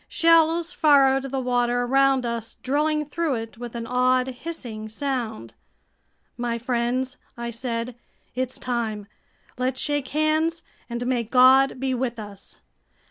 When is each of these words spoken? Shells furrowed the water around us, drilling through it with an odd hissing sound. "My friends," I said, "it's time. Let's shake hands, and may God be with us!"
Shells 0.07 0.73
furrowed 0.73 1.29
the 1.29 1.39
water 1.39 1.83
around 1.83 2.25
us, 2.25 2.55
drilling 2.63 3.05
through 3.05 3.35
it 3.35 3.59
with 3.59 3.75
an 3.75 3.85
odd 3.85 4.29
hissing 4.29 4.89
sound. 4.89 5.53
"My 6.35 6.57
friends," 6.57 7.17
I 7.37 7.51
said, 7.51 7.93
"it's 8.33 8.57
time. 8.57 9.05
Let's 9.59 9.79
shake 9.79 10.07
hands, 10.07 10.63
and 10.89 11.05
may 11.05 11.21
God 11.23 11.79
be 11.79 11.93
with 11.93 12.17
us!" 12.17 12.61